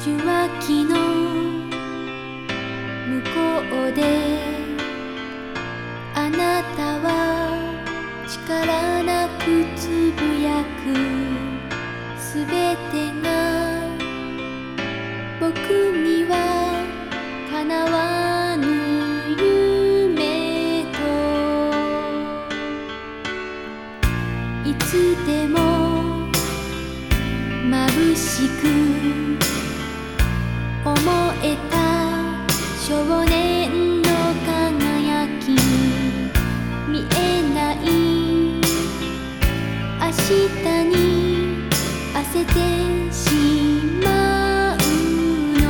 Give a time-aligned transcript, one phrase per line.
[0.00, 0.94] 受話器の
[3.08, 3.36] 向こ
[3.88, 4.00] うで
[6.14, 7.08] あなたは
[8.28, 10.94] 力なくつぶやく
[12.16, 13.26] すべてが
[15.40, 16.32] 僕には
[17.50, 18.64] 叶わぬ
[19.42, 20.98] 夢と。
[24.70, 25.58] いつでも
[27.64, 28.62] 眩しく
[31.42, 31.76] えた
[32.86, 33.32] 少年
[34.02, 34.08] の
[34.46, 35.42] 輝き
[36.88, 37.18] 見え
[37.54, 37.76] ない。
[40.00, 40.30] 明日
[40.88, 40.94] に
[42.14, 42.52] 焦って
[43.12, 43.20] し
[44.02, 44.06] ま
[44.74, 44.76] う
[45.60, 45.62] の。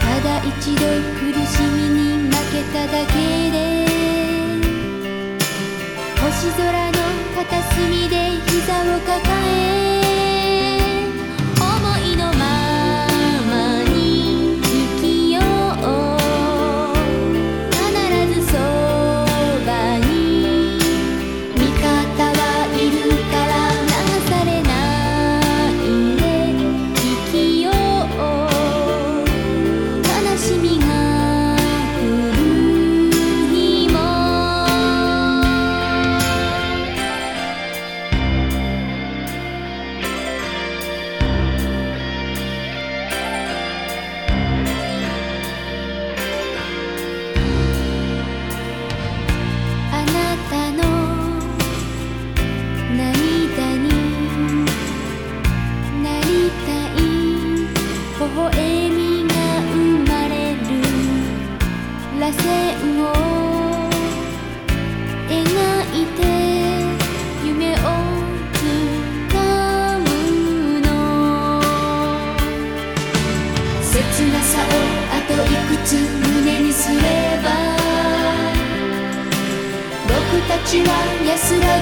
[0.00, 0.80] ただ一度
[1.18, 3.14] 苦しみに負けただけ
[3.50, 3.56] で
[6.20, 6.98] 星空の
[7.36, 8.14] 片隅で
[8.46, 9.41] 膝を抱え
[74.10, 74.68] 切なさを
[75.10, 75.46] あとい
[75.76, 76.96] くつ胸にすれ
[77.42, 77.46] ば
[80.08, 80.18] 僕
[80.48, 80.88] たちは
[81.24, 81.81] 安らぎを知るのだろ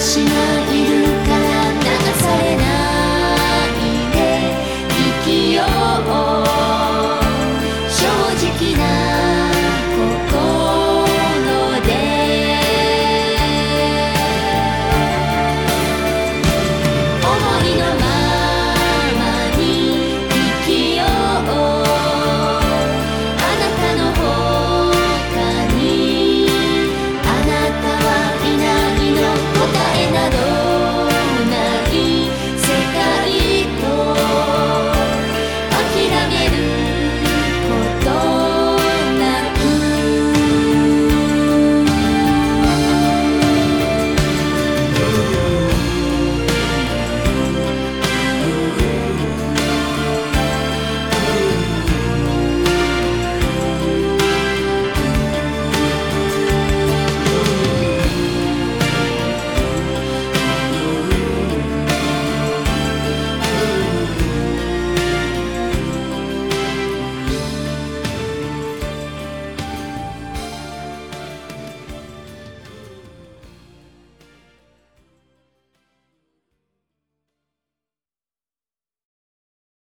[0.00, 0.67] しない